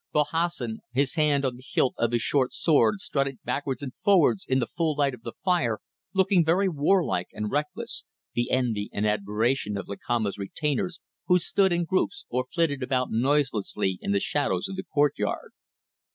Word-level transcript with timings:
Bahassoen, 0.13 0.79
his 0.91 1.13
hand 1.13 1.45
on 1.45 1.57
the 1.57 1.63
hilt 1.63 1.93
of 1.95 2.11
his 2.11 2.23
short 2.23 2.51
sword, 2.51 2.99
strutted 2.99 3.37
backwards 3.45 3.83
and 3.83 3.93
forwards 3.93 4.47
in 4.49 4.57
the 4.57 4.65
full 4.65 4.95
light 4.97 5.13
of 5.13 5.21
the 5.21 5.33
fire, 5.45 5.79
looking 6.11 6.43
very 6.43 6.67
warlike 6.67 7.27
and 7.33 7.51
reckless; 7.51 8.05
the 8.33 8.49
envy 8.49 8.89
and 8.93 9.05
admiration 9.05 9.77
of 9.77 9.87
Lakamba's 9.87 10.39
retainers, 10.39 11.01
who 11.27 11.37
stood 11.37 11.71
in 11.71 11.85
groups 11.85 12.25
or 12.29 12.47
flitted 12.51 12.81
about 12.81 13.11
noiselessly 13.11 13.99
in 14.01 14.11
the 14.11 14.19
shadows 14.19 14.67
of 14.67 14.75
the 14.75 14.83
courtyard. 14.83 15.51